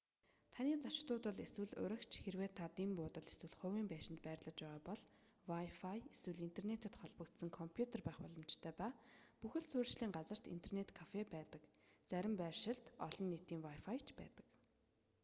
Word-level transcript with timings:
таны 0.53 0.71
зочид 0.83 1.07
буудал 1.11 1.37
эсвэл 1.45 1.73
уригч 1.83 2.11
хэрэв 2.19 2.51
та 2.59 2.65
дэн 2.77 2.91
буудал 2.99 3.27
эсвэл 3.31 3.55
хувийн 3.59 3.87
байшинд 3.91 4.19
байрлаж 4.25 4.57
байгаа 4.63 4.81
бол 4.89 5.01
wifi 5.51 5.95
эсвэл 6.13 6.45
интернэтэд 6.47 6.93
холбогдсон 7.01 7.49
компьютер 7.59 7.99
байх 8.03 8.17
боломжтой 8.23 8.73
ба 8.81 8.87
бүх 9.41 9.53
л 9.61 9.69
суурьшлийн 9.71 10.15
газарт 10.17 10.45
интернэт 10.55 10.89
кафе 10.99 11.19
байдаг 11.35 11.61
зарим 12.11 12.33
байршилд 12.41 12.85
олон 13.07 13.25
нийтийн 13.31 13.61
wifi 13.67 13.95
ч 14.05 14.07
байдаг 14.19 14.45